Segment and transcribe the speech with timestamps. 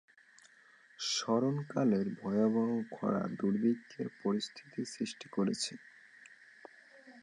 [0.99, 5.73] স্মরণকালের ভয়াবহ খরা দুর্ভিক্ষের পরিস্থিতি সৃষ্টি করেছে।